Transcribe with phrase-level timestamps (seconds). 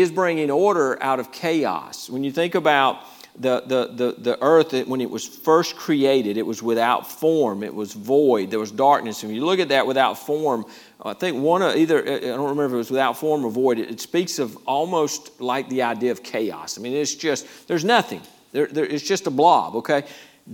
[0.00, 2.10] is bringing order out of chaos.
[2.10, 3.04] When you think about
[3.38, 7.74] the, the, the, the earth, when it was first created, it was without form, it
[7.74, 9.22] was void, there was darkness.
[9.22, 10.66] And when you look at that without form,
[11.02, 13.78] I think one of either, I don't remember if it was without form or void,
[13.78, 16.76] it, it speaks of almost like the idea of chaos.
[16.76, 18.20] I mean, it's just, there's nothing,
[18.52, 20.04] there, there, it's just a blob, okay?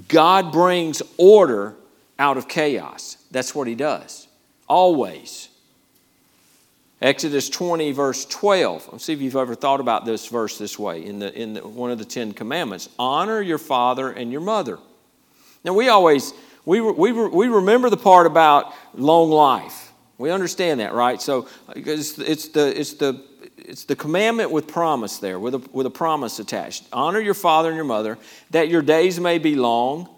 [0.08, 1.74] God brings order
[2.18, 3.16] out of chaos.
[3.30, 4.28] That's what He does,
[4.68, 5.48] always.
[7.02, 8.88] Exodus 20, verse 12.
[8.90, 11.66] Let's see if you've ever thought about this verse this way in, the, in the,
[11.66, 12.88] one of the Ten Commandments.
[12.98, 14.78] Honor your father and your mother.
[15.62, 16.32] Now, we always,
[16.64, 19.92] we, we, we remember the part about long life.
[20.16, 21.20] We understand that, right?
[21.20, 23.22] So it's, it's, the, it's, the,
[23.58, 26.84] it's the commandment with promise there, with a, with a promise attached.
[26.94, 28.16] Honor your father and your mother,
[28.50, 30.08] that your days may be long.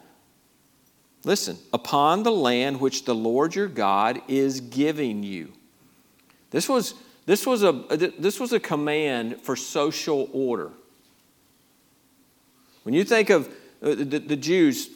[1.25, 5.53] Listen, upon the land which the Lord your God is giving you.
[6.51, 6.95] This was,
[7.27, 7.73] this was, a,
[8.19, 10.71] this was a command for social order.
[12.85, 13.49] When you think of
[13.83, 14.89] uh, the, the Jews,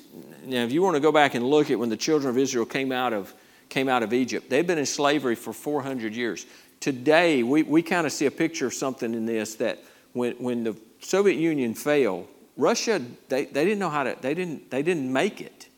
[0.44, 2.64] now if you want to go back and look at when the children of Israel
[2.64, 3.34] came out of,
[3.68, 6.46] came out of Egypt, they've been in slavery for 400 years.
[6.80, 10.64] Today, we, we kind of see a picture of something in this that when, when
[10.64, 15.12] the Soviet Union failed, Russia, they, they didn't know how to, they didn't, they didn't
[15.12, 15.68] make it.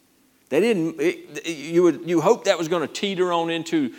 [0.49, 3.93] They didn't, it, you would, you hope that was going to teeter on into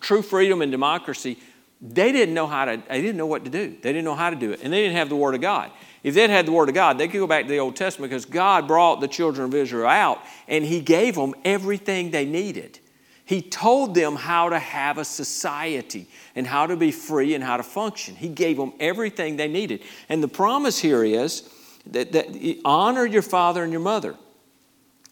[0.00, 1.38] true freedom and democracy,
[1.80, 3.76] they didn't know how to, they didn't know what to do.
[3.82, 4.60] They didn't know how to do it.
[4.62, 5.70] And they didn't have the Word of God.
[6.02, 8.10] If they'd had the Word of God, they could go back to the Old Testament
[8.10, 12.78] because God brought the children of Israel out and He gave them everything they needed.
[13.24, 17.56] He told them how to have a society and how to be free and how
[17.56, 18.16] to function.
[18.16, 19.82] He gave them everything they needed.
[20.08, 21.48] And the promise here is
[21.86, 24.16] that, that honor your father and your mother.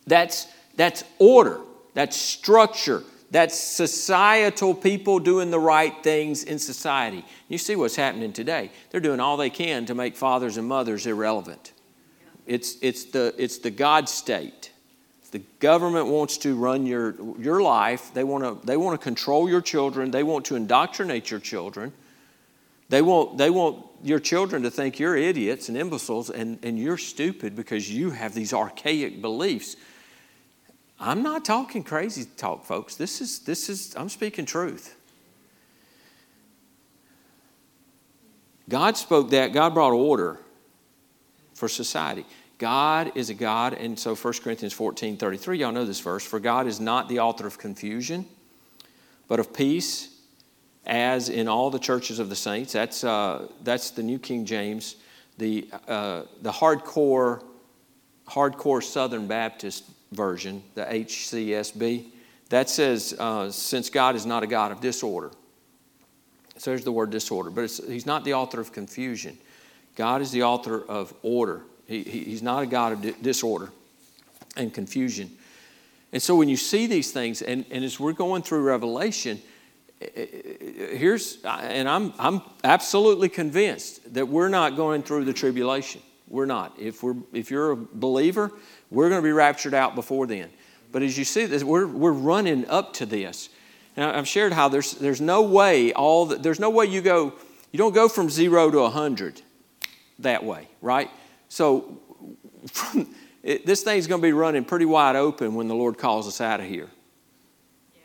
[0.07, 1.61] That's, that's order,
[1.95, 7.25] that's structure, that's societal people doing the right things in society.
[7.49, 8.71] You see what's happening today.
[8.91, 11.73] They're doing all they can to make fathers and mothers irrelevant.
[12.47, 14.73] It's, it's, the, it's the God state.
[15.31, 18.13] The government wants to run your, your life.
[18.13, 20.11] They want, to, they want to control your children.
[20.11, 21.93] They want to indoctrinate your children.
[22.89, 26.99] They want, they want your children to think you're idiots and imbeciles and, and you're
[26.99, 29.77] stupid because you have these archaic beliefs
[31.03, 32.95] I'm not talking crazy talk, folks.
[32.95, 34.97] This is, this is, I'm speaking truth.
[38.69, 40.39] God spoke that, God brought order
[41.55, 42.27] for society.
[42.59, 46.25] God is a God, and so 1 Corinthians 14 33, y'all know this verse.
[46.25, 48.27] For God is not the author of confusion,
[49.27, 50.15] but of peace,
[50.85, 52.75] as in all the churches of the saints.
[52.75, 54.97] That's, uh, that's the New King James.
[55.39, 57.43] The, uh, the hardcore,
[58.29, 62.07] hardcore Southern Baptist version, the HCSB,
[62.49, 65.31] that says, uh, since God is not a God of disorder.
[66.57, 69.39] So there's the word disorder, but He's not the author of confusion.
[69.97, 71.63] God is the author of order.
[71.87, 73.71] He, he, he's not a God of di- disorder
[74.57, 75.31] and confusion.
[76.13, 79.41] And so when you see these things, and, and as we're going through Revelation,
[80.01, 85.33] eh, eh, eh, here's, and I'm, I'm absolutely convinced that we're not going through the
[85.33, 86.03] tribulation.
[86.31, 86.79] We're not.
[86.79, 88.53] If, we're, if you're a believer,
[88.89, 90.49] we're going to be raptured out before then.
[90.93, 93.51] But as you see this, we're, we're running up to this.
[93.97, 97.35] Now, I've shared how there's, there's no way all the, there's no way you go,
[97.73, 99.43] you don't go from zero to a 100
[100.21, 101.11] that way, right?
[101.49, 102.01] So
[102.71, 106.29] from, it, this thing's going to be running pretty wide open when the Lord calls
[106.29, 106.89] us out of here.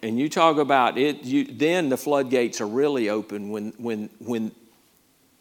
[0.02, 4.52] And you talk about it, you, then the floodgates are really open when, when, when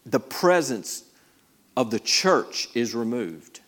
[0.04, 1.04] the presence
[1.76, 3.60] of the church is removed.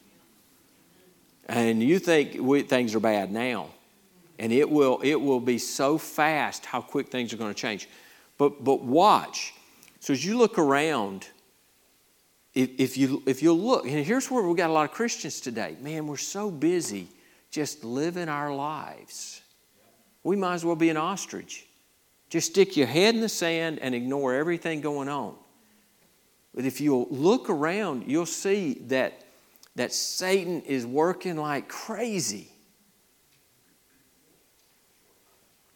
[1.46, 3.68] And you think we, things are bad now.
[4.38, 7.88] And it will, it will be so fast how quick things are going to change.
[8.36, 9.54] But, but watch.
[10.00, 11.28] So as you look around,
[12.54, 15.40] if, if, you, if you look, and here's where we've got a lot of Christians
[15.40, 15.76] today.
[15.80, 17.08] Man, we're so busy
[17.50, 19.40] just living our lives.
[20.22, 21.66] We might as well be an ostrich.
[22.28, 25.36] Just stick your head in the sand and ignore everything going on.
[26.56, 29.22] But if you'll look around, you'll see that
[29.76, 32.48] that Satan is working like crazy.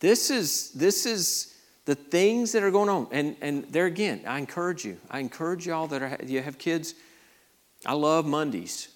[0.00, 1.54] This is, this is
[1.84, 3.08] the things that are going on.
[3.12, 4.96] And, and there again, I encourage you.
[5.10, 6.94] I encourage y'all that are, you have kids.
[7.84, 8.88] I love Mondays.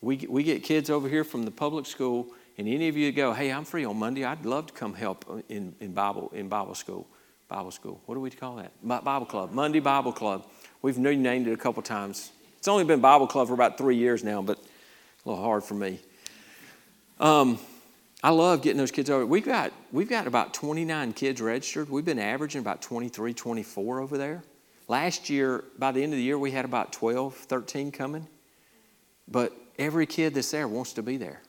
[0.00, 3.32] We, we get kids over here from the public school, and any of you go,
[3.32, 4.24] hey, I'm free on Monday.
[4.24, 7.08] I'd love to come help in, in, Bible, in Bible school.
[7.48, 8.00] Bible school.
[8.06, 8.72] What do we call that?
[8.84, 9.52] Bible club.
[9.52, 10.46] Monday Bible club.
[10.80, 12.30] We've named it a couple times.
[12.58, 15.74] It's only been Bible Club for about three years now, but a little hard for
[15.74, 15.98] me.
[17.20, 17.58] Um,
[18.22, 19.24] I love getting those kids over.
[19.24, 21.88] We've got, we've got about 29 kids registered.
[21.88, 24.42] We've been averaging about 23, 24 over there.
[24.88, 28.26] Last year, by the end of the year, we had about 12, 13 coming.
[29.28, 31.42] But every kid that's there wants to be there.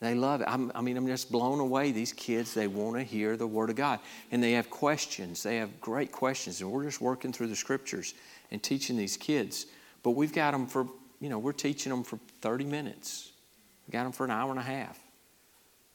[0.00, 0.48] They love it.
[0.48, 1.92] I'm, i mean, I'm just blown away.
[1.92, 4.00] These kids, they want to hear the Word of God.
[4.32, 5.42] And they have questions.
[5.42, 6.62] They have great questions.
[6.62, 8.14] And we're just working through the scriptures
[8.50, 9.66] and teaching these kids.
[10.02, 10.86] But we've got them for,
[11.20, 13.32] you know, we're teaching them for 30 minutes.
[13.86, 14.98] We've got them for an hour and a half.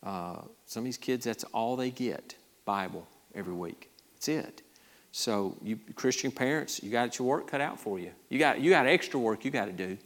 [0.04, 3.90] Uh, some of these kids, that's all they get Bible every week.
[4.14, 4.62] That's it.
[5.12, 8.12] So, you Christian parents, you got your work cut out for you.
[8.30, 9.98] You got, you got extra work you got to do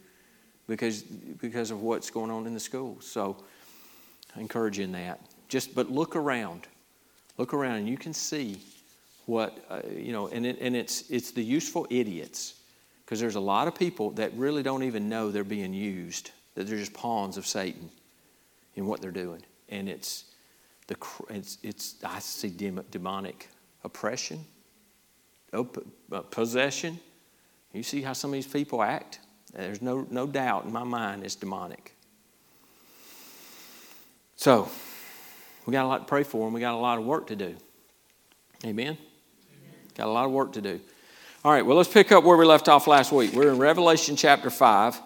[0.68, 3.06] because, because of what's going on in the schools.
[3.06, 3.36] So,
[4.36, 5.20] I encourage you in that.
[5.48, 6.66] Just, but look around.
[7.36, 8.60] Look around and you can see
[9.26, 12.54] what, uh, you know, and, it, and it's, it's the useful idiots
[13.04, 16.66] because there's a lot of people that really don't even know they're being used, that
[16.66, 17.90] they're just pawns of Satan
[18.76, 19.42] in what they're doing.
[19.68, 20.24] And it's,
[20.86, 20.96] the,
[21.30, 22.54] it's, it's I see
[22.90, 23.48] demonic
[23.84, 24.44] oppression
[25.52, 25.62] uh,
[26.30, 26.98] possession.
[27.72, 29.20] You see how some of these people act?
[29.52, 31.96] There's no, no doubt in my mind it's demonic.
[34.40, 34.70] So,
[35.66, 37.36] we got a lot to pray for and we got a lot of work to
[37.36, 37.54] do.
[38.64, 38.96] Amen?
[38.96, 38.96] Amen?
[39.94, 40.80] Got a lot of work to do.
[41.44, 43.34] All right, well, let's pick up where we left off last week.
[43.34, 44.98] We're in Revelation chapter 5.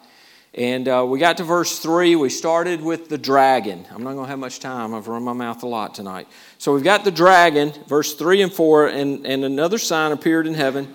[0.55, 2.15] And uh, we got to verse 3.
[2.15, 3.85] We started with the dragon.
[3.91, 4.95] I'm not going to have much time.
[4.95, 6.29] I've run my mouth a lot tonight.
[6.59, 8.87] So we've got the dragon, verse 3 and 4.
[8.87, 10.95] And, and another sign appeared in heaven.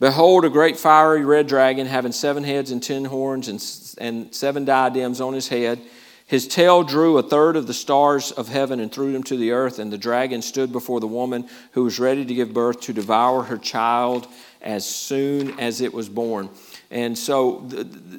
[0.00, 3.64] Behold, a great fiery red dragon having seven heads and ten horns and,
[3.98, 5.80] and seven diadems on his head.
[6.30, 9.50] His tail drew a third of the stars of heaven and threw them to the
[9.50, 9.80] earth.
[9.80, 13.42] And the dragon stood before the woman who was ready to give birth to devour
[13.42, 14.28] her child
[14.62, 16.48] as soon as it was born.
[16.88, 17.68] And so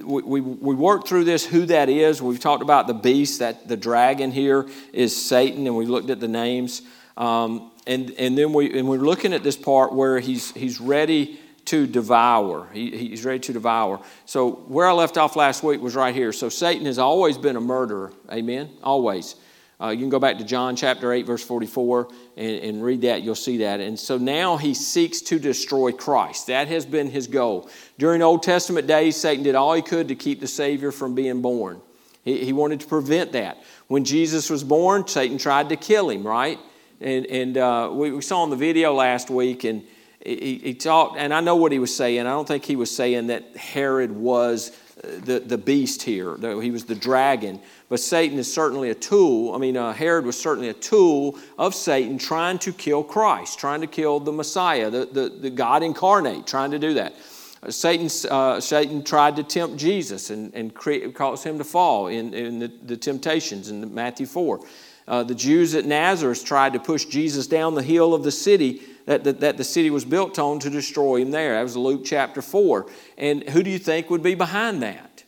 [0.03, 2.21] we, we worked through this, who that is.
[2.21, 6.19] We've talked about the beast, that the dragon here is Satan, and we looked at
[6.19, 6.81] the names.
[7.15, 11.39] Um, and, and then we, and we're looking at this part where he's, he's ready
[11.71, 12.68] to devour.
[12.73, 14.01] He, he's ready to devour.
[14.25, 16.33] So where I left off last week was right here.
[16.33, 18.12] So Satan has always been a murderer.
[18.29, 18.69] Amen?
[18.83, 19.35] Always.
[19.81, 23.21] Uh, you can go back to John chapter 8, verse 44, and, and read that.
[23.23, 23.79] You'll see that.
[23.79, 26.47] And so now he seeks to destroy Christ.
[26.47, 27.69] That has been his goal.
[27.97, 31.41] During Old Testament days, Satan did all he could to keep the Savior from being
[31.41, 31.79] born.
[32.25, 33.63] He, he wanted to prevent that.
[33.88, 36.59] When Jesus was born, Satan tried to kill him, right?
[37.00, 39.83] And, and uh, we, we saw in the video last week, and
[40.25, 42.21] he, he talked, and I know what he was saying.
[42.21, 44.71] I don't think he was saying that Herod was
[45.03, 46.38] the, the beast here.
[46.62, 47.59] He was the dragon.
[47.89, 49.53] But Satan is certainly a tool.
[49.53, 53.81] I mean, uh, Herod was certainly a tool of Satan trying to kill Christ, trying
[53.81, 57.15] to kill the Messiah, the, the, the God incarnate, trying to do that.
[57.63, 62.07] Uh, Satan, uh, Satan tried to tempt Jesus and, and create, cause him to fall
[62.07, 64.59] in, in the, the temptations in Matthew 4.
[65.07, 68.81] Uh, the Jews at Nazareth tried to push Jesus down the hill of the city
[69.06, 71.53] that, that, that, the city was built on to destroy him there.
[71.56, 72.88] That was Luke chapter 4.
[73.18, 75.24] And who do you think would be behind that?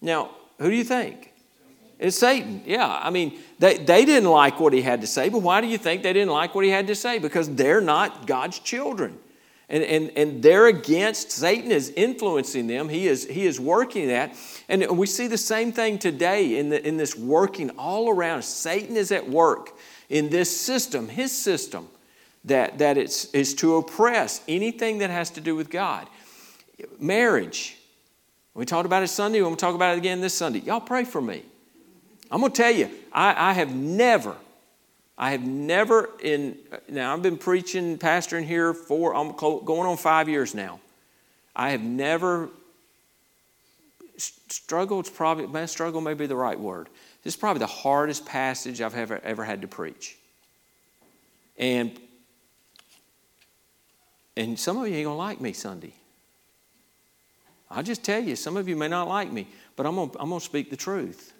[0.00, 1.32] Now, who do you think?
[1.98, 2.62] It's Satan.
[2.66, 5.66] Yeah, I mean, they, they didn't like what he had to say, but why do
[5.66, 7.18] you think they didn't like what he had to say?
[7.18, 9.18] Because they're not God's children.
[9.68, 12.88] And, and, and they're against, Satan is influencing them.
[12.88, 14.36] He is, he is working that.
[14.68, 18.42] And we see the same thing today in, the, in this working all around.
[18.42, 19.76] Satan is at work
[20.08, 21.88] in this system, his system
[22.46, 26.06] that, that it's, is to oppress anything that has to do with God.
[26.98, 27.76] Marriage.
[28.54, 29.40] We talked about it Sunday.
[29.40, 30.60] We're going to talk about it again this Sunday.
[30.60, 31.42] Y'all pray for me.
[32.30, 34.34] I'm going to tell you, I, I have never,
[35.18, 36.56] I have never in,
[36.88, 40.80] now I've been preaching, pastoring here for, I'm going on five years now.
[41.54, 42.48] I have never
[44.16, 46.88] struggled, probably, man, struggle may be the right word.
[47.22, 50.16] This is probably the hardest passage I've ever, ever had to preach.
[51.58, 51.98] And
[54.36, 55.94] and some of you ain't going to like me Sunday.
[57.70, 60.20] I'll just tell you, some of you may not like me, but I'm going to,
[60.20, 61.32] I'm going to speak the truth.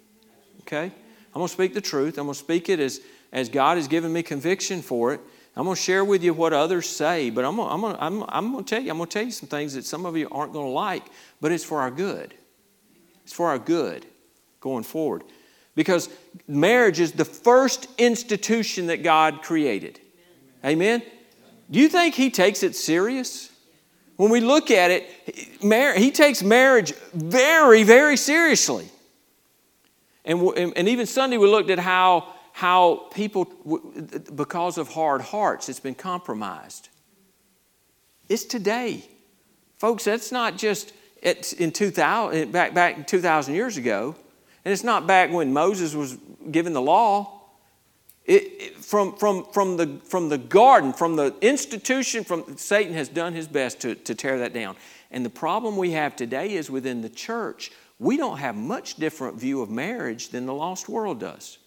[0.61, 0.85] Okay?
[0.85, 2.17] I'm going to speak the truth.
[2.17, 2.99] I'm going to speak it as,
[3.31, 5.21] as God has given me conviction for it.
[5.55, 7.95] I'm going to share with you what others say, but I'm going, to, I'm, going
[7.95, 9.85] to, I'm, I'm going to tell you, I'm going to tell you some things that
[9.85, 11.03] some of you aren't going to like,
[11.41, 12.33] but it's for our good.
[13.23, 14.05] It's for our good
[14.59, 15.23] going forward.
[15.75, 16.09] Because
[16.47, 19.99] marriage is the first institution that God created.
[20.65, 21.01] Amen?
[21.69, 23.51] Do you think he takes it serious?
[24.15, 25.09] When we look at it,
[25.97, 28.89] he takes marriage very, very seriously.
[30.25, 30.41] And,
[30.75, 33.45] and even Sunday, we looked at how, how people,
[34.35, 36.89] because of hard hearts, it's been compromised.
[38.27, 39.05] It's today.
[39.77, 44.15] Folks, that's not just in 2000, back, back 2,000 years ago.
[44.65, 46.17] And it's not back when Moses was
[46.51, 47.36] given the law.
[48.27, 53.33] It, from, from, from, the, from the garden, from the institution, from Satan has done
[53.33, 54.75] his best to, to tear that down.
[55.11, 59.39] And the problem we have today is within the church, we don't have much different
[59.39, 61.57] view of marriage than the lost world does.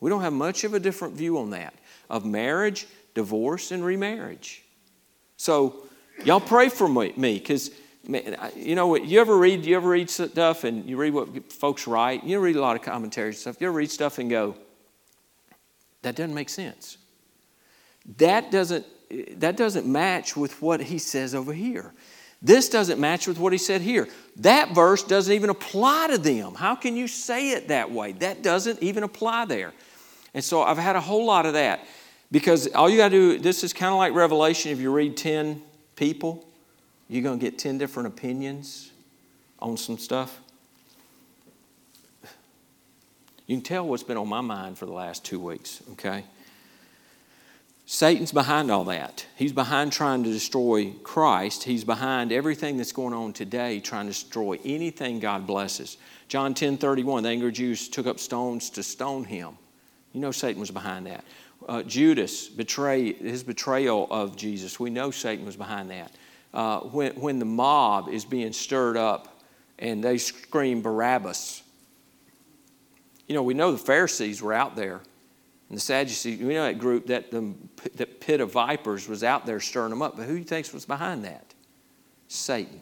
[0.00, 1.74] We don't have much of a different view on that
[2.08, 4.62] of marriage, divorce, and remarriage.
[5.36, 5.86] So,
[6.24, 7.70] y'all pray for me because
[8.54, 9.04] you know what?
[9.04, 12.54] you ever read you ever read stuff and you read what folks write you read
[12.54, 14.54] a lot of commentaries and stuff you ever read stuff and go
[16.06, 16.98] that doesn't make sense
[18.16, 18.86] that doesn't
[19.40, 21.92] that doesn't match with what he says over here
[22.42, 24.08] this doesn't match with what he said here.
[24.36, 26.54] That verse doesn't even apply to them.
[26.54, 28.12] How can you say it that way?
[28.12, 29.72] That doesn't even apply there.
[30.34, 31.86] And so I've had a whole lot of that
[32.30, 34.70] because all you got to do, this is kind of like Revelation.
[34.70, 35.62] If you read 10
[35.96, 36.46] people,
[37.08, 38.92] you're going to get 10 different opinions
[39.58, 40.38] on some stuff.
[43.46, 46.24] You can tell what's been on my mind for the last two weeks, okay?
[47.88, 49.24] Satan's behind all that.
[49.36, 51.62] He's behind trying to destroy Christ.
[51.62, 55.96] He's behind everything that's going on today, trying to destroy anything God blesses.
[56.26, 59.56] John 10 31, the angry Jews took up stones to stone him.
[60.12, 61.24] You know Satan was behind that.
[61.68, 66.10] Uh, Judas, betray, his betrayal of Jesus, we know Satan was behind that.
[66.52, 69.40] Uh, when, when the mob is being stirred up
[69.78, 71.62] and they scream Barabbas,
[73.26, 75.00] you know, we know the Pharisees were out there
[75.68, 77.52] and the Sadducees, we know that group, that, the,
[77.96, 80.16] that pit of vipers was out there stirring them up.
[80.16, 81.54] But who do you think was behind that?
[82.28, 82.80] Satan.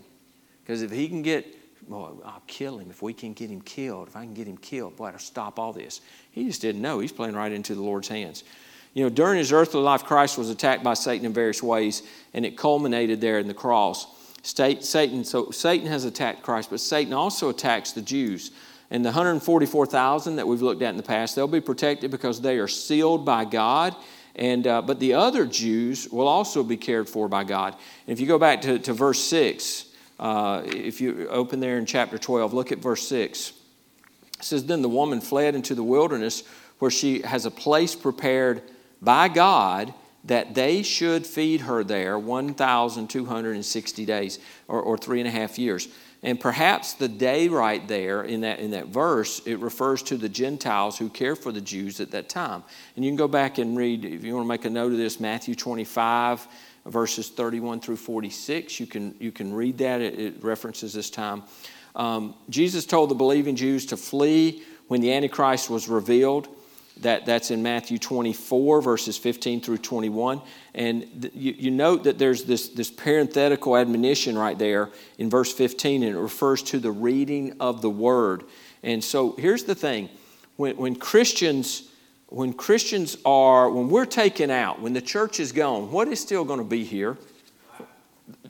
[0.63, 1.47] Because if he can get,
[1.89, 2.91] well, I'll kill him.
[2.91, 5.59] If we can get him killed, if I can get him killed, boy, I'll stop
[5.59, 6.03] all this.
[6.31, 6.99] He just didn't know.
[6.99, 8.45] He's playing right into the Lord's hands.
[8.93, 12.47] You know, during his earthly life, Christ was attacked by Satan in various ways, and
[12.47, 14.07] it culminated there in the cross.
[14.43, 18.51] Satan, so Satan has attacked Christ, but Satan also attacks the Jews.
[18.95, 22.59] And the 144,000 that we've looked at in the past, they'll be protected because they
[22.59, 23.97] are sealed by God.
[24.37, 27.75] And, uh, but the other Jews will also be cared for by God.
[28.07, 29.87] And if you go back to, to verse 6,
[30.21, 33.55] uh, if you open there in chapter 12, look at verse 6.
[34.39, 36.45] It says, Then the woman fled into the wilderness
[36.79, 38.63] where she has a place prepared
[39.03, 45.33] by God that they should feed her there 1,260 days or, or three and a
[45.33, 45.89] half years.
[46.25, 50.28] And perhaps the day right there in that, in that verse, it refers to the
[50.28, 52.64] Gentiles who care for the Jews at that time.
[52.97, 54.97] And you can go back and read, if you want to make a note of
[54.97, 56.49] this, Matthew 25,
[56.87, 58.81] verses 31 through 46.
[58.81, 61.43] You can, you can read that, it, it references this time.
[61.95, 66.49] Um, Jesus told the believing Jews to flee when the Antichrist was revealed.
[67.01, 70.41] That, that's in Matthew 24, verses 15 through 21.
[70.75, 75.53] And th- you, you note that there's this, this parenthetical admonition right there in verse
[75.53, 78.45] 15, and it refers to the reading of the word.
[78.83, 80.09] And so here's the thing
[80.57, 81.91] when, when Christians
[82.35, 86.45] when Christians are, when we're taken out, when the church is gone, what is still
[86.45, 87.17] going to be here?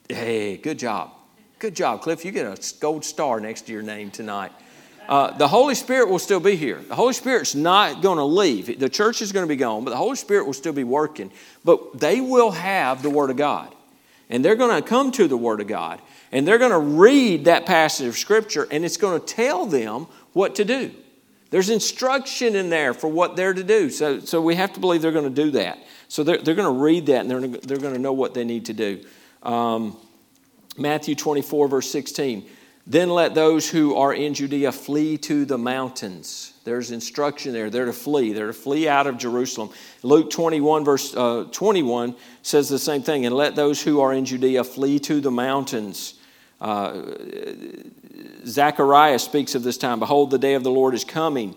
[0.08, 1.10] Hey, good job.
[1.58, 2.24] Good job, Cliff.
[2.24, 4.52] You get a gold star next to your name tonight.
[5.08, 6.78] Uh, the Holy Spirit will still be here.
[6.78, 8.78] The Holy Spirit's not going to leave.
[8.78, 11.30] The church is going to be gone, but the Holy Spirit will still be working.
[11.64, 13.74] But they will have the Word of God.
[14.30, 16.00] And they're going to come to the Word of God.
[16.32, 20.06] And they're going to read that passage of Scripture, and it's going to tell them
[20.32, 20.92] what to do.
[21.50, 23.90] There's instruction in there for what they're to do.
[23.90, 25.78] So, so we have to believe they're going to do that.
[26.08, 28.44] So they're, they're going to read that, and they're, they're going to know what they
[28.44, 29.04] need to do.
[29.42, 29.96] Um,
[30.76, 32.48] Matthew 24, verse 16.
[32.86, 36.52] Then let those who are in Judea flee to the mountains.
[36.64, 37.70] There's instruction there.
[37.70, 38.34] They're to flee.
[38.34, 39.70] They're to flee out of Jerusalem.
[40.02, 43.24] Luke 21, verse uh, 21 says the same thing.
[43.24, 46.14] And let those who are in Judea flee to the mountains.
[46.60, 47.00] Uh,
[48.46, 51.54] Zechariah speaks of this time Behold, the day of the Lord is coming,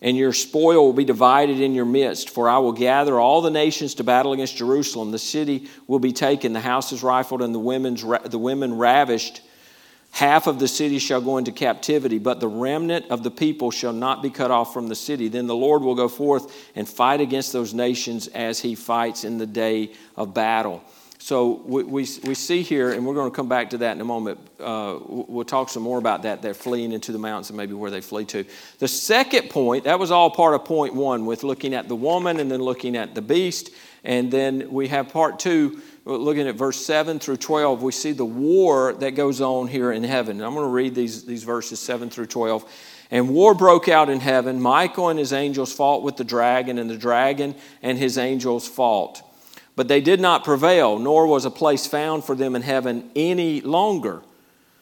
[0.00, 2.30] and your spoil will be divided in your midst.
[2.30, 5.10] For I will gather all the nations to battle against Jerusalem.
[5.10, 9.42] The city will be taken, the houses rifled, and the, women's, the women ravished.
[10.10, 13.92] Half of the city shall go into captivity, but the remnant of the people shall
[13.92, 15.28] not be cut off from the city.
[15.28, 19.38] Then the Lord will go forth and fight against those nations as he fights in
[19.38, 20.82] the day of battle.
[21.22, 24.00] So we, we, we see here, and we're going to come back to that in
[24.00, 24.40] a moment.
[24.58, 26.40] Uh, we'll talk some more about that.
[26.40, 28.44] They're fleeing into the mountains and maybe where they flee to.
[28.78, 32.40] The second point, that was all part of point one with looking at the woman
[32.40, 33.70] and then looking at the beast.
[34.02, 35.82] And then we have part two
[36.18, 40.02] looking at verse 7 through 12, we see the war that goes on here in
[40.02, 40.42] heaven.
[40.42, 42.64] I'm going to read these, these verses 7 through 12.
[43.10, 44.60] And war broke out in heaven.
[44.60, 49.22] Michael and his angels fought with the dragon, and the dragon and his angels fought.
[49.76, 53.60] But they did not prevail, nor was a place found for them in heaven any
[53.60, 54.22] longer.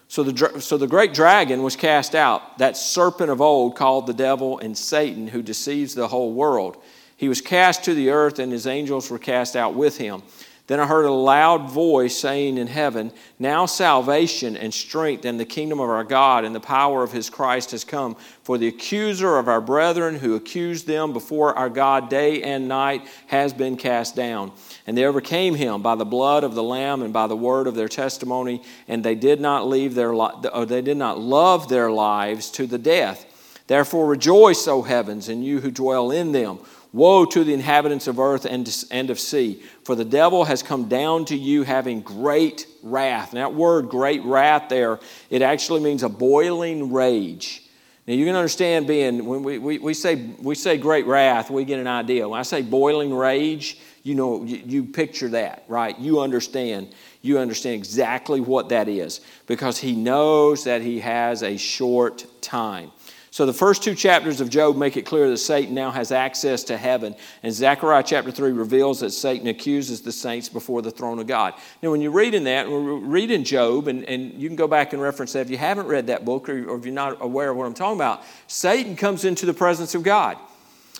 [0.09, 4.15] So the, so the great dragon was cast out, that serpent of old called the
[4.15, 6.79] devil and Satan, who deceives the whole world.
[7.17, 10.23] He was cast to the earth, and his angels were cast out with him.
[10.69, 15.47] Then I heard a loud voice saying in heaven, Now salvation and strength and the
[15.47, 18.17] kingdom of our God and the power of his Christ has come.
[18.43, 23.09] For the accuser of our brethren who accused them before our God day and night
[23.29, 24.53] has been cast down.
[24.87, 27.75] And they overcame him by the blood of the Lamb and by the word of
[27.75, 32.51] their testimony, and they did not leave their or they did not love their lives
[32.51, 33.25] to the death.
[33.69, 36.59] Therefore rejoice, O heavens, and you who dwell in them.
[36.93, 41.27] Woe to the inhabitants of earth and of sea, for the devil has come down
[41.27, 43.33] to you having great wrath.
[43.33, 47.63] And that word, great wrath, there, it actually means a boiling rage.
[48.07, 51.67] Now you can understand being, when we, we, we, say, we say great wrath, we
[51.67, 52.27] get an idea.
[52.27, 55.99] When I say boiling rage, you know, you, you picture that, right?
[55.99, 56.95] You understand.
[57.21, 62.93] You understand exactly what that is because he knows that he has a short time.
[63.31, 66.65] So the first two chapters of Job make it clear that Satan now has access
[66.65, 67.15] to heaven.
[67.43, 71.55] And Zechariah chapter 3 reveals that Satan accuses the saints before the throne of God.
[71.83, 75.03] Now, when you're reading that, we're reading Job, and, and you can go back and
[75.03, 77.57] reference that if you haven't read that book or, or if you're not aware of
[77.57, 78.23] what I'm talking about.
[78.47, 80.39] Satan comes into the presence of God.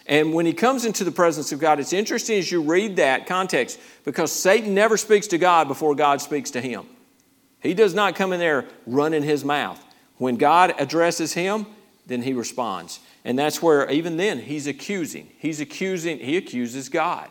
[0.07, 3.27] And when he comes into the presence of God, it's interesting as you read that
[3.27, 6.87] context because Satan never speaks to God before God speaks to him.
[7.61, 9.85] He does not come in there running his mouth.
[10.17, 11.67] When God addresses him,
[12.09, 12.99] then he responds.
[13.25, 15.31] And that's where, even then, he's accusing.
[15.39, 17.29] He's accusing, he accuses God.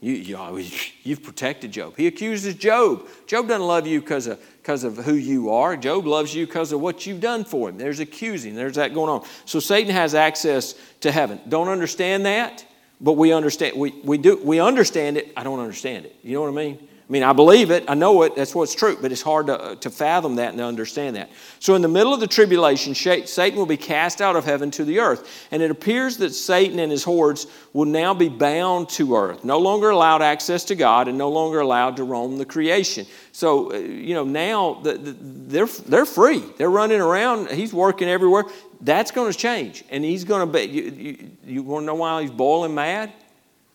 [0.00, 0.70] You, you,
[1.02, 1.94] you've protected Job.
[1.96, 3.08] He accuses Job.
[3.26, 5.76] Job doesn't love you because of, of who you are.
[5.76, 7.78] Job loves you because of what you've done for him.
[7.78, 9.26] There's accusing, there's that going on.
[9.44, 11.40] So Satan has access to heaven.
[11.48, 12.64] Don't understand that,
[13.00, 13.76] but we understand.
[13.76, 15.32] We, we, do, we understand it.
[15.36, 16.14] I don't understand it.
[16.22, 16.88] You know what I mean?
[17.08, 19.60] I mean, I believe it, I know it, that's what's true, but it's hard to,
[19.60, 21.30] uh, to fathom that and to understand that.
[21.60, 24.84] So, in the middle of the tribulation, Satan will be cast out of heaven to
[24.84, 25.46] the earth.
[25.52, 29.58] And it appears that Satan and his hordes will now be bound to earth, no
[29.58, 33.06] longer allowed access to God and no longer allowed to roam the creation.
[33.30, 36.42] So, uh, you know, now they're, they're free.
[36.58, 38.46] They're running around, he's working everywhere.
[38.80, 39.84] That's going to change.
[39.90, 43.12] And he's going to be, you, you, you want to know why he's boiling mad?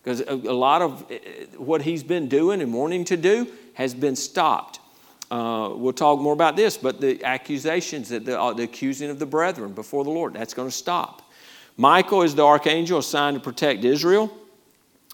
[0.03, 3.93] Because a, lot of eh, eh, what he's been doing and wanting to do has
[3.93, 4.79] been stopped.
[5.29, 9.19] Uh, we'll talk more about this, but the accusations, that the, uh, the accusing of
[9.19, 11.21] the brethren before the Lord, that's going to stop.
[11.77, 14.31] Michael is the archangel assigned to protect Israel.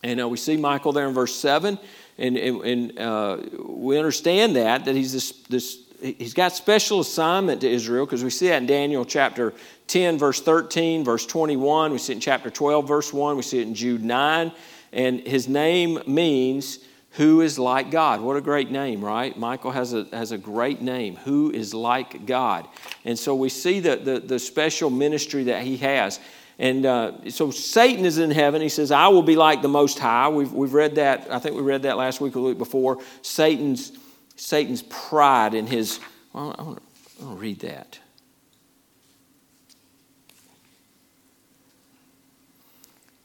[0.04, 1.78] And uh, we see Michael there in verse 7.
[2.18, 7.62] And, and, and uh, we understand that, that he's this, this he's got special assignment
[7.62, 9.54] to Israel because we see that in Daniel chapter
[9.88, 11.92] 10, verse 13, verse 21.
[11.92, 13.36] We see it in chapter 12, verse 1.
[13.36, 14.52] We see it in Jude 9.
[14.92, 16.80] And his name means
[17.12, 18.22] who is like God.
[18.22, 19.38] What a great name, right?
[19.38, 21.16] Michael has a, has a great name.
[21.18, 22.68] Who is like God?
[23.06, 26.20] And so we see the, the, the special ministry that he has.
[26.60, 28.62] And uh, so Satan is in heaven.
[28.62, 30.30] He says, I will be like the Most High.
[30.30, 31.28] We've, we've read that.
[31.32, 33.02] I think we read that last week or the week before.
[33.22, 33.92] Satan's,
[34.36, 36.00] Satan's pride in his.
[36.34, 36.82] Well, I want
[37.20, 38.00] to read that.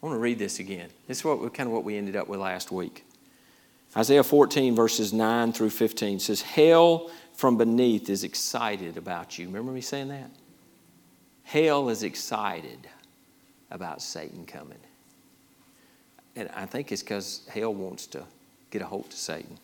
[0.02, 0.88] I want to read this again.
[1.06, 3.04] This is what, kind of what we ended up with last week.
[3.96, 9.46] Isaiah 14, verses 9 through 15 says, Hell from beneath is excited about you.
[9.46, 10.30] Remember me saying that?
[11.44, 12.88] Hell is excited
[13.70, 14.78] about Satan coming.
[16.34, 18.24] And I think it's because hell wants to
[18.70, 19.58] get a hold to Satan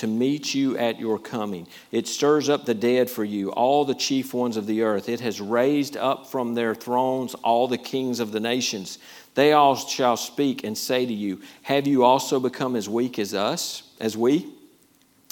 [0.00, 1.66] to meet you at your coming.
[1.92, 5.10] It stirs up the dead for you, all the chief ones of the earth.
[5.10, 8.98] It has raised up from their thrones all the kings of the nations.
[9.34, 13.34] They all shall speak and say to you, Have you also become as weak as
[13.34, 14.50] us, as we?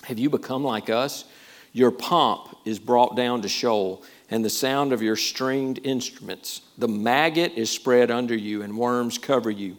[0.03, 1.25] Have you become like us?
[1.73, 6.61] Your pomp is brought down to Sheol, and the sound of your stringed instruments.
[6.77, 9.79] The maggot is spread under you, and worms cover you.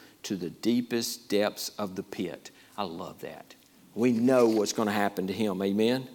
[0.23, 2.51] to the deepest depths of the pit.
[2.77, 3.55] I love that.
[3.95, 5.61] We know what's going to happen to him.
[5.61, 6.07] Amen?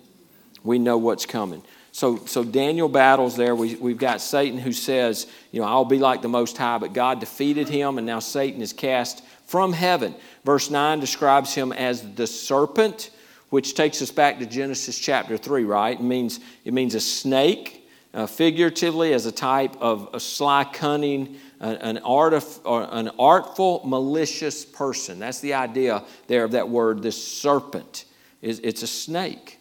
[0.63, 1.63] We know what's coming.
[1.93, 3.55] So, so Daniel battles there.
[3.55, 6.93] We, we've got Satan who says, you know, I'll be like the Most High, but
[6.93, 10.15] God defeated him, and now Satan is cast from heaven.
[10.45, 13.11] Verse 9 describes him as the serpent,
[13.49, 15.99] which takes us back to Genesis chapter 3, right?
[15.99, 17.76] It means, it means a snake.
[18.17, 22.61] Uh, figuratively as a type of a sly, cunning, an, artif-
[22.93, 25.19] an artful, malicious person.
[25.19, 28.07] That's the idea there of that word, this serpent.
[28.41, 29.59] It's a snake.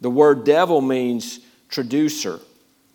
[0.00, 2.38] The word devil means traducer.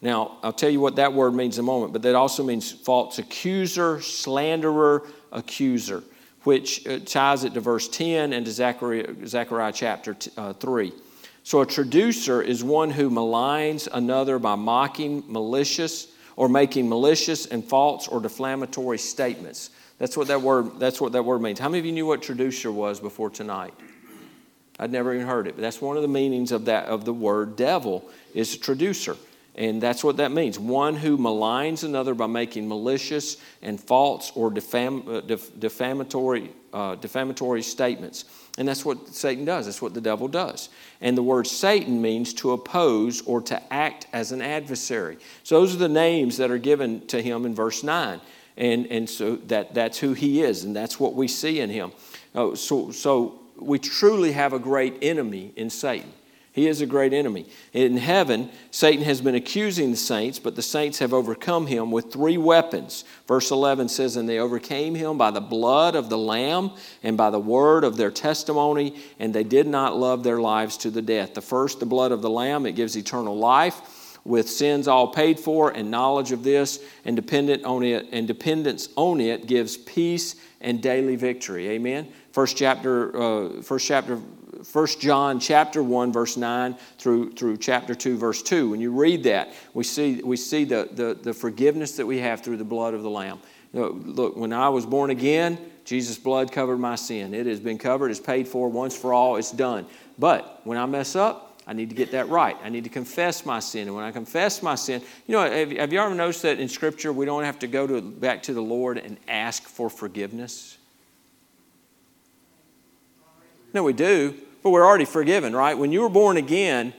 [0.02, 2.72] Now, I'll tell you what that word means in a moment, but that also means
[2.72, 6.04] false accuser, slanderer, accuser,
[6.44, 10.94] which uh, ties it to verse 10 and to Zechariah, Zechariah chapter uh, 3.
[11.43, 17.63] So, a traducer is one who maligns another by mocking, malicious, or making malicious and
[17.63, 19.69] false or defamatory statements.
[19.99, 21.60] That's what that word, that's what that word means.
[21.60, 23.73] How many of you knew what traducer was before tonight?
[24.79, 27.13] I'd never even heard it, but that's one of the meanings of that of the
[27.13, 29.15] word devil is a traducer.
[29.56, 30.58] And that's what that means.
[30.58, 36.95] One who maligns another by making malicious and false or defam, uh, def, defamatory, uh,
[36.95, 38.25] defamatory statements.
[38.57, 39.65] And that's what Satan does.
[39.65, 40.69] That's what the devil does.
[41.01, 45.17] And the word Satan means to oppose or to act as an adversary.
[45.43, 48.21] So those are the names that are given to him in verse 9.
[48.57, 51.91] And, and so that, that's who he is, and that's what we see in him.
[52.36, 56.13] Oh, so, so we truly have a great enemy in Satan.
[56.54, 57.48] He is a great enemy.
[57.74, 62.13] In heaven, Satan has been accusing the saints, but the saints have overcome him with
[62.13, 63.06] three weapons.
[63.28, 66.70] Verse 11 says, And they overcame him by the blood of the Lamb
[67.02, 70.92] and by the word of their testimony, and they did not love their lives to
[70.92, 71.34] the death.
[71.34, 75.39] The first, the blood of the Lamb, it gives eternal life with sins all paid
[75.39, 80.36] for and knowledge of this and dependent on it and dependence on it gives peace
[80.62, 84.18] and daily victory amen first chapter uh, first chapter
[84.71, 88.69] 1 John chapter 1, verse 9 through, through chapter 2, verse 2.
[88.69, 92.41] When you read that, we see, we see the, the, the forgiveness that we have
[92.41, 93.39] through the blood of the Lamb.
[93.73, 97.34] You know, look, when I was born again, Jesus' blood covered my sin.
[97.34, 99.86] It has been covered, it's paid for once for all, it's done.
[100.17, 102.56] But when I mess up, I need to get that right.
[102.63, 103.88] I need to confess my sin.
[103.88, 106.69] And when I confess my sin, you know, have, have you ever noticed that in
[106.69, 110.78] Scripture we don't have to go to, back to the Lord and ask for forgiveness?
[113.73, 115.78] No, we do but we're already forgiven, right?
[115.78, 116.93] When you were born again,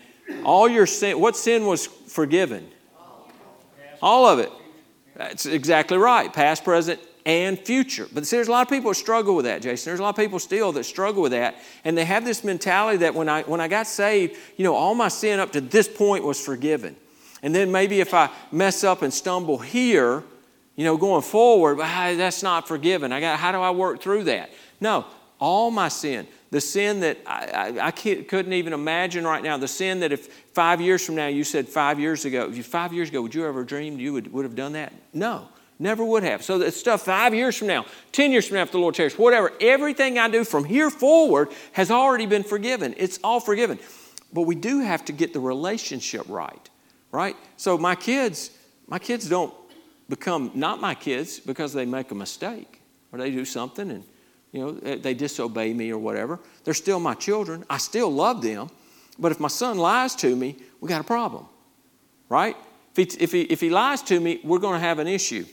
[0.44, 2.68] all your sin, what sin was forgiven?
[4.00, 4.52] All of it.
[5.16, 6.32] That's exactly right.
[6.32, 8.06] Past, present, and future.
[8.12, 9.90] But see, there's a lot of people struggle with that, Jason.
[9.90, 11.56] There's a lot of people still that struggle with that.
[11.84, 14.94] And they have this mentality that when I, when I got saved, you know, all
[14.94, 16.96] my sin up to this point was forgiven.
[17.42, 20.22] And then maybe if I mess up and stumble here,
[20.76, 23.12] you know, going forward, ah, that's not forgiven.
[23.12, 24.50] I got, how do I work through that?
[24.80, 25.06] No,
[25.38, 29.66] all my sin the sin that I, I, I couldn't even imagine right now, the
[29.66, 32.92] sin that if five years from now you said five years ago, if you five
[32.92, 34.92] years ago, would you ever dreamed you would, would have done that?
[35.12, 35.48] No,
[35.80, 36.44] never would have.
[36.44, 39.18] So that stuff five years from now, 10 years from now, if the Lord cares,
[39.18, 42.94] whatever, everything I do from here forward has already been forgiven.
[42.98, 43.80] It's all forgiven.
[44.32, 46.70] But we do have to get the relationship right,
[47.10, 47.34] right?
[47.56, 48.52] So my kids,
[48.86, 49.52] my kids don't
[50.08, 54.04] become not my kids because they make a mistake or they do something and
[54.54, 56.38] you know, eh, they disobey me or whatever.
[56.62, 57.64] They're still my children.
[57.68, 58.70] I still love them.
[59.18, 61.46] But if my son lies to me, we got a problem,
[62.28, 62.56] right?
[62.94, 65.44] If he, if he, if he lies to me, we're going to have an issue.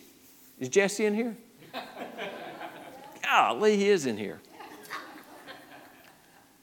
[0.59, 1.35] Is Jesse in here?
[3.23, 4.39] Golly, he is in here.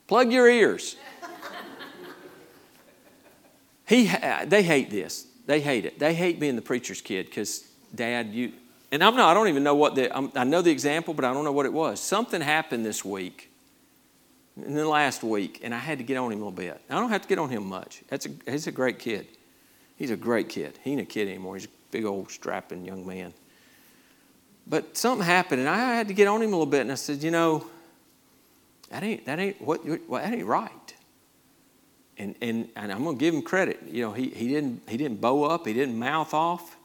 [0.07, 0.95] Plug your ears.
[3.89, 4.05] He,
[4.47, 5.27] they hate this.
[5.47, 5.99] They hate it.
[5.99, 8.53] They hate being the preacher's kid because, Dad, you,
[8.91, 11.25] and I'm not, I don't even know what the, I'm, i know the example, but
[11.25, 12.01] I don't know what it was.
[12.01, 13.51] Something happened this week,
[14.57, 16.81] in the last week, and I had to get on him a little bit.
[16.89, 18.03] I don't have to get on him much.
[18.09, 19.27] That's a, he's a great kid.
[19.97, 20.79] He's a great kid.
[20.83, 21.57] He ain't a kid anymore.
[21.57, 23.35] He's a big old strapping young man.
[24.67, 26.95] But something happened, and I had to get on him a little bit, and I
[26.95, 27.67] said, you know,
[28.91, 30.71] that ain't, that ain't, what, what that ain't right.
[32.17, 33.81] And, and, and I'm going to give him credit.
[33.87, 36.78] You know, he, he, didn't, he didn't bow up, he didn't mouth off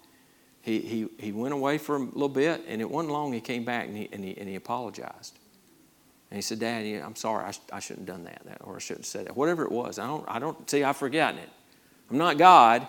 [0.63, 3.65] he, he, he went away for a little bit, and it wasn't long he came
[3.65, 5.37] back and he, and he, and he apologized.
[6.31, 9.01] And he said, Dad, I'm sorry, I, I shouldn't have done that, or I shouldn't
[9.01, 9.35] have said that.
[9.35, 11.49] Whatever it was, I don't, I don't see, I've forgotten it.
[12.09, 12.87] I'm not God.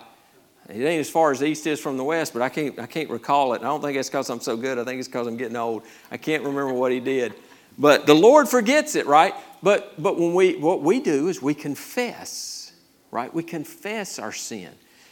[0.69, 2.85] It ain't as far as the east is from the west, but I can't, I
[2.85, 3.57] can't recall it.
[3.57, 4.79] And I don't think it's because I'm so good.
[4.79, 5.83] I think it's because I'm getting old.
[6.09, 7.33] I can't remember what he did.
[7.77, 9.35] But the Lord forgets it, right?
[9.61, 12.71] But, but when we, what we do is we confess,
[13.11, 13.31] right?
[13.33, 14.71] We confess our sin.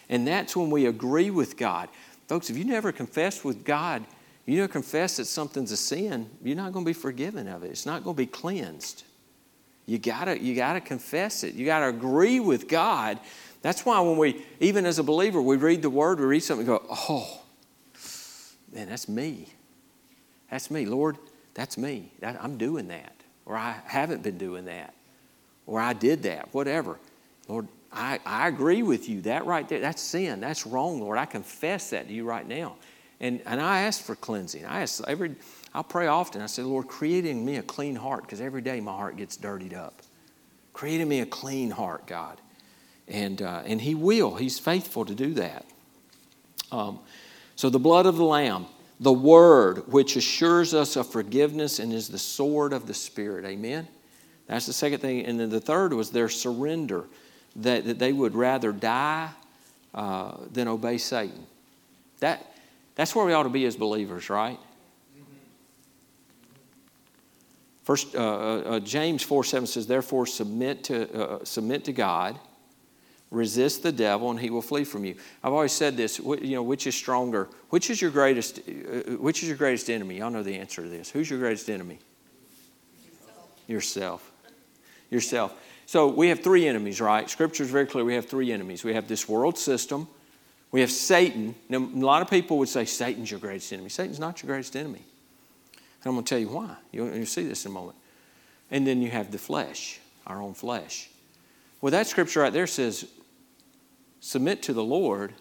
[0.10, 1.90] And that's when we agree with God.
[2.28, 4.04] Folks, if you never confess with God,
[4.46, 7.72] you never confess that something's a sin, you're not going to be forgiven of it.
[7.72, 9.04] It's not going to be cleansed.
[9.86, 11.56] You gotta, you gotta confess it.
[11.56, 13.20] You gotta agree with God.
[13.62, 16.68] That's why when we, even as a believer, we read the word, we read something,
[16.68, 17.42] and go, oh,
[18.74, 19.48] man, that's me.
[20.50, 20.86] That's me.
[20.86, 21.18] Lord,
[21.54, 22.12] that's me.
[22.20, 23.14] That, I'm doing that.
[23.46, 24.94] Or I haven't been doing that.
[25.66, 26.54] Or I did that.
[26.54, 27.00] Whatever.
[27.48, 29.22] Lord, I, I agree with you.
[29.22, 30.40] That right there, that's sin.
[30.40, 31.18] That's wrong, Lord.
[31.18, 32.76] I confess that to you right now.
[33.20, 34.66] And, and I ask for cleansing.
[34.66, 35.36] I ask every,
[35.74, 36.42] I'll pray often.
[36.42, 39.38] I say, Lord, create in me a clean heart because every day my heart gets
[39.38, 40.02] dirtied up.
[40.74, 42.42] Create in me a clean heart, God.
[43.08, 44.36] And, uh, and He will.
[44.36, 45.66] He's faithful to do that.
[46.72, 47.00] Um,
[47.56, 48.66] so the blood of the Lamb,
[49.00, 53.46] the Word, which assures us of forgiveness and is the sword of the Spirit.
[53.46, 53.88] Amen?
[54.48, 55.26] That's the second thing.
[55.26, 57.06] And then the third was their surrender,
[57.58, 59.30] that, that they would rather die
[59.94, 61.46] uh, than obey Satan.
[62.20, 62.56] That,
[62.96, 64.60] that's where we ought to be as believers, right?
[67.84, 71.94] First, uh, uh, uh James 4 7 says, Therefore, submit to, uh, uh, submit to
[71.94, 72.40] God.
[73.30, 75.16] Resist the devil and he will flee from you.
[75.44, 77.50] I've always said this you know which is stronger?
[77.70, 78.60] Which is your greatest
[79.18, 80.20] which is your greatest enemy?
[80.20, 81.10] Y'all know the answer to this.
[81.10, 81.98] Who's your greatest enemy?
[83.68, 84.32] Yourself.
[85.10, 87.30] Yourself so we have three enemies right?
[87.30, 88.06] Scripture is very clear.
[88.06, 88.84] We have three enemies.
[88.84, 90.08] We have this world system.
[90.72, 91.56] We have satan.
[91.70, 93.90] Now a lot of people would say satan's your greatest enemy.
[93.90, 95.04] Satan's not your greatest enemy.
[95.74, 96.76] And i'm going to tell you why.
[96.92, 97.98] You'll, you'll see this in a moment.
[98.72, 101.10] And then you have the flesh our own flesh.
[101.82, 103.06] Well, that scripture right there says
[104.20, 105.34] submit to the Lord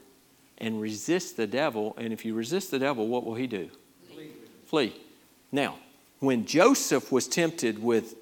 [0.58, 1.94] and resist the devil.
[1.96, 3.70] And if you resist the devil, what will he do?
[4.12, 4.30] Flee.
[4.66, 5.00] Flee.
[5.50, 5.76] Now,
[6.18, 8.16] when Joseph was tempted with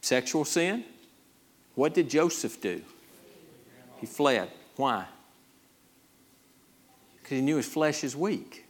[0.00, 0.84] sexual sin,
[1.80, 2.82] what did Joseph do?
[4.00, 4.50] He fled.
[4.76, 5.06] Why?
[7.14, 8.66] Because he knew his flesh is weak.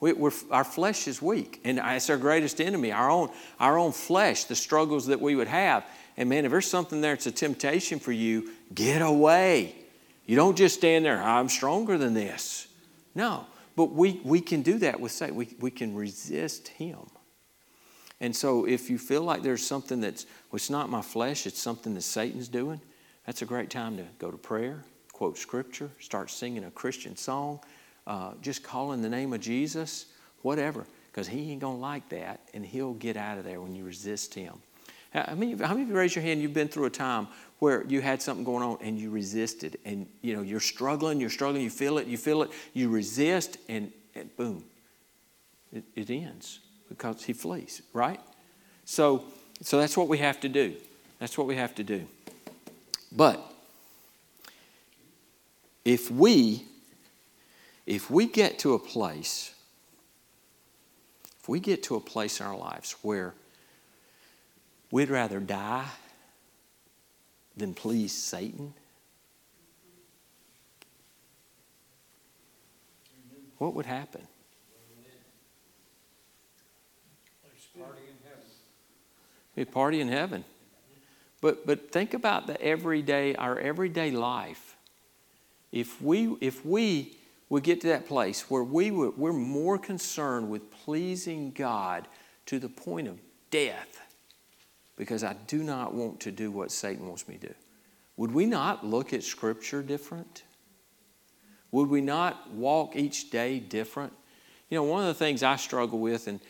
[0.00, 0.14] We,
[0.50, 2.90] our flesh is weak, and it's our greatest enemy.
[2.90, 3.28] Our own,
[3.60, 5.84] our own flesh, the struggles that we would have.
[6.16, 8.50] And man, if there's something there, it's a temptation for you.
[8.74, 9.74] Get away.
[10.24, 12.66] You don't just stand there, I'm stronger than this.
[13.14, 13.44] No,
[13.76, 15.36] but we, we can do that with Satan.
[15.36, 17.10] We, we can resist him.
[18.20, 21.60] And so if you feel like there's something that's, well, it's not my flesh, it's
[21.60, 22.80] something that Satan's doing,
[23.26, 27.60] that's a great time to go to prayer, quote scripture, start singing a Christian song,
[28.06, 30.06] uh, just call in the name of Jesus,
[30.42, 33.74] whatever, because he ain't going to like that, and he'll get out of there when
[33.74, 34.54] you resist him.
[35.10, 36.40] How many, how many of you raise your hand?
[36.40, 40.06] You've been through a time where you had something going on and you resisted, and
[40.22, 43.92] you know you're struggling, you're struggling, you feel it, you feel it, you resist, and,
[44.14, 44.64] and boom,
[45.72, 48.20] it, it ends because he flees, right?
[48.84, 49.24] So,
[49.60, 50.74] so that's what we have to do.
[51.18, 52.06] That's what we have to do.
[53.10, 53.40] But
[55.84, 56.64] if we
[57.86, 59.54] if we get to a place
[61.46, 63.32] if we get to a place in our lives where
[64.90, 65.86] we'd rather die
[67.56, 68.74] than please Satan?
[73.58, 74.26] What would happen?
[79.56, 80.44] A party in heaven.
[81.40, 84.76] But, but think about the everyday, our everyday life.
[85.72, 87.16] If we, if we
[87.48, 92.08] would get to that place where we would, we're more concerned with pleasing God
[92.46, 93.18] to the point of
[93.50, 94.00] death
[94.96, 97.54] because I do not want to do what Satan wants me to do.
[98.16, 100.42] Would we not look at Scripture different?
[101.70, 104.12] Would we not walk each day different?
[104.70, 106.40] You know, one of the things I struggle with, and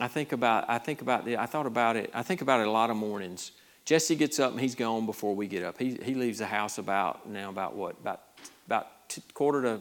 [0.00, 2.66] I think about, I think about the, I thought about it, I think about it
[2.66, 3.52] a lot of mornings.
[3.84, 5.78] Jesse gets up and he's gone before we get up.
[5.78, 8.22] He, he leaves the house about now about what about
[8.66, 8.88] about
[9.34, 9.80] quarter to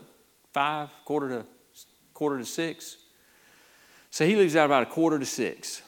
[0.52, 1.46] five, quarter to
[2.14, 2.98] quarter to six.
[4.12, 5.82] So he leaves out about a quarter to six,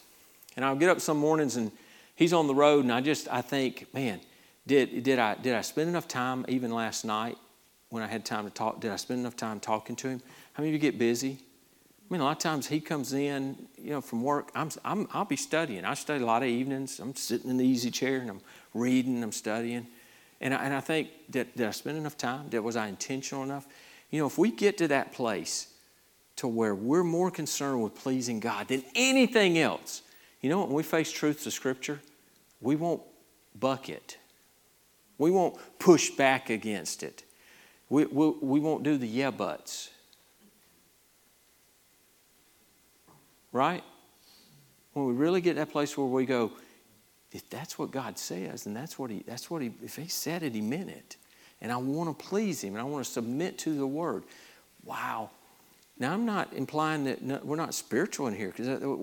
[0.55, 1.71] and I'll get up some mornings and
[2.15, 4.21] he's on the road, and I just I think, man,
[4.65, 7.37] did did I did I spend enough time even last night
[7.89, 8.79] when I had time to talk?
[8.79, 10.21] Did I spend enough time talking to him?
[10.53, 11.39] How many of you get busy?
[12.07, 14.51] I mean, a lot of times he comes in, you know, from work.
[14.53, 15.85] I'm, I'm, I'll be studying.
[15.85, 16.99] I study a lot of evenings.
[16.99, 18.41] I'm sitting in the easy chair and I'm
[18.75, 19.87] reading, and I'm studying.
[20.39, 22.49] And I, and I think, did, did I spend enough time?
[22.49, 23.65] Did, was I intentional enough?
[24.11, 25.73] You know, if we get to that place
[26.35, 30.03] to where we're more concerned with pleasing God than anything else,
[30.41, 31.99] you know, when we face truths of Scripture,
[32.61, 33.01] we won't
[33.59, 34.17] buck it.
[35.17, 37.23] We won't push back against it.
[37.89, 39.89] We, we, we won't do the yeah buts.
[43.55, 43.85] Right?
[44.91, 46.51] When we really get that place where we go,
[47.31, 50.43] if that's what God says, and that's what He, that's what He, if He said
[50.43, 51.15] it, He meant it.
[51.61, 54.25] And I want to please Him, and I want to submit to the Word.
[54.83, 55.29] Wow.
[55.97, 59.01] Now, I'm not implying that we're not spiritual in here, because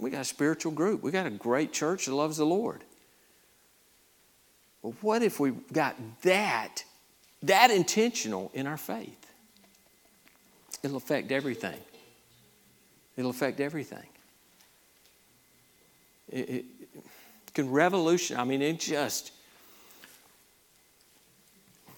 [0.00, 1.04] we got a spiritual group.
[1.04, 2.82] We got a great church that loves the Lord.
[4.82, 6.82] But what if we got that,
[7.44, 9.32] that intentional in our faith?
[10.82, 11.78] It'll affect everything.
[13.16, 14.06] It'll affect everything.
[16.28, 16.64] It, it
[17.54, 18.36] can revolution.
[18.36, 19.32] I mean, it just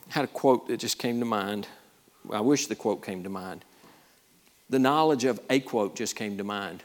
[0.09, 1.67] had a quote that just came to mind.
[2.31, 3.65] I wish the quote came to mind.
[4.71, 6.83] The knowledge of a quote just came to mind.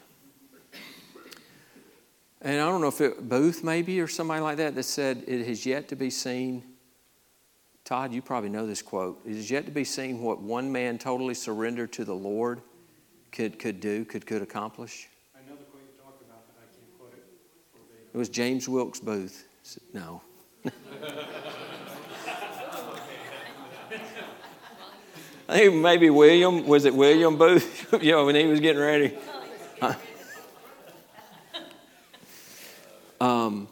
[2.42, 5.46] And I don't know if it Booth maybe or somebody like that that said it
[5.48, 6.64] has yet to be seen.
[7.84, 9.20] Todd, you probably know this quote.
[9.26, 12.62] It is yet to be seen what one man totally surrendered to the Lord
[13.32, 15.08] could, could do, could, could accomplish.
[15.36, 17.24] I know the quote you talked about, but I can't quote it.
[18.14, 19.48] It was James Wilkes Booth.
[19.94, 20.22] No.
[25.50, 27.94] I think maybe William, was it William Booth?
[28.02, 29.18] you know, when he was getting ready.
[33.22, 33.70] um,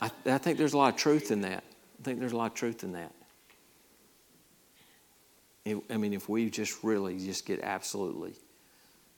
[0.00, 1.64] I, I think there's a lot of truth in that.
[2.00, 3.12] I think there's a lot of truth in that.
[5.90, 8.34] I mean, if we just really just get absolutely,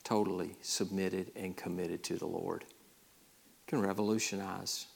[0.09, 4.87] totally submitted and committed to the Lord, it can revolutionize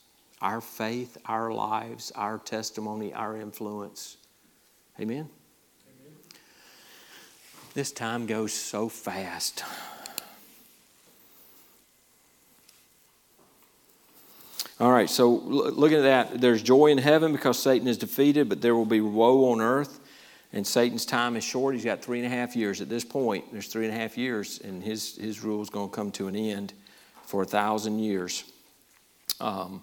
[0.41, 4.17] our faith, our lives, our testimony, our influence.
[4.99, 5.29] Amen?
[7.75, 9.63] This time goes so fast.
[14.81, 18.63] All right, so looking at that, there's joy in heaven because Satan is defeated, but
[18.63, 20.01] there will be woe on earth.
[20.53, 21.75] And Satan's time is short.
[21.75, 23.51] He's got three and a half years at this point.
[23.53, 26.29] There's three and a half years, and his, his rule is going to come to
[26.29, 26.75] an end
[27.25, 28.45] for a thousand years.
[29.41, 29.81] Um,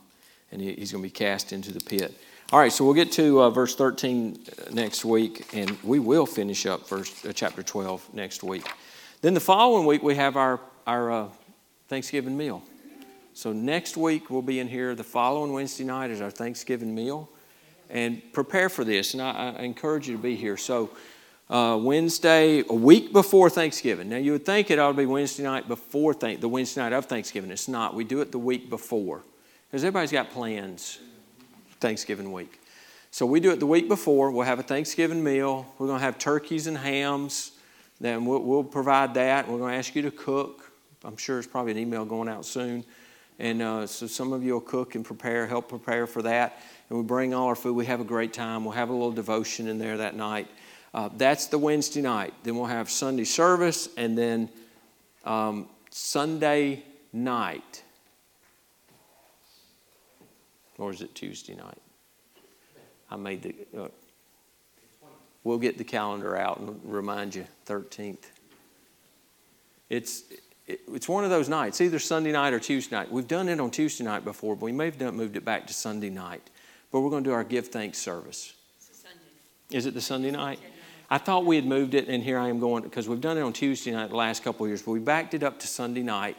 [0.52, 2.14] and he, he's going to be cast into the pit.
[2.52, 6.26] All right, so we'll get to uh, verse 13 uh, next week, and we will
[6.26, 8.68] finish up verse, uh, chapter 12 next week.
[9.22, 11.28] Then the following week, we have our, our uh,
[11.88, 12.64] Thanksgiving meal.
[13.34, 14.96] So next week, we'll be in here.
[14.96, 17.30] The following Wednesday night is our Thanksgiving meal.
[17.90, 20.58] And prepare for this, and I, I encourage you to be here.
[20.58, 20.92] So,
[21.50, 24.10] uh, Wednesday, a week before Thanksgiving.
[24.10, 26.94] Now, you would think it ought to be Wednesday night before th- the Wednesday night
[26.94, 27.50] of Thanksgiving.
[27.50, 27.96] It's not.
[27.96, 29.24] We do it the week before
[29.68, 31.00] because everybody's got plans
[31.80, 32.60] Thanksgiving week.
[33.12, 34.30] So we do it the week before.
[34.30, 35.66] We'll have a Thanksgiving meal.
[35.80, 37.54] We're going to have turkeys and hams.
[38.00, 39.48] Then we'll, we'll provide that.
[39.48, 40.72] We're going to ask you to cook.
[41.04, 42.86] I'm sure there's probably an email going out soon.
[43.40, 46.62] And uh, so some of you will cook and prepare, help prepare for that.
[46.90, 47.76] And we bring all our food.
[47.76, 48.66] We have a great time.
[48.66, 50.48] We'll have a little devotion in there that night.
[50.94, 52.34] Uh, that's the Wednesday night.
[52.44, 54.50] Then we'll have Sunday service, and then
[55.24, 57.84] um, Sunday night
[60.80, 61.78] or is it Tuesday night?
[63.12, 63.56] I made the.
[63.78, 63.88] Uh,
[65.44, 68.26] we'll get the calendar out and remind you 13th.
[69.90, 70.24] It's
[70.70, 73.12] it's one of those nights, either Sunday night or Tuesday night.
[73.12, 75.68] We've done it on Tuesday night before, but we may have done, moved it back
[75.68, 76.50] to Sunday night.
[76.92, 78.54] But we're going to do our give thanks service.
[79.72, 80.60] Is it the Sunday night?
[81.12, 83.42] I thought we had moved it, and here I am going because we've done it
[83.42, 86.04] on Tuesday night the last couple of years, but we backed it up to Sunday
[86.04, 86.38] night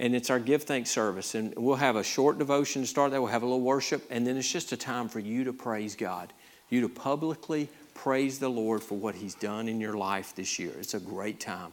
[0.00, 1.34] and it's our give thanks service.
[1.34, 3.20] And we'll have a short devotion to start that.
[3.20, 5.94] We'll have a little worship, and then it's just a time for you to praise
[5.94, 6.32] God,
[6.70, 10.72] you to publicly praise the Lord for what He's done in your life this year.
[10.80, 11.72] It's a great time.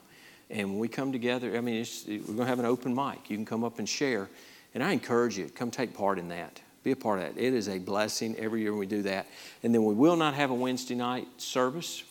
[0.50, 3.30] And when we come together, I mean, we're going to have an open mic.
[3.30, 4.30] You can come up and share.
[4.74, 6.62] And I encourage you, come take part in that.
[6.84, 7.42] Be a part of that.
[7.42, 9.28] It is a blessing every year we do that.
[9.64, 12.04] And then we will not have a Wednesday night service